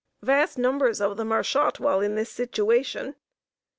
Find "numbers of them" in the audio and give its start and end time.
0.57-1.31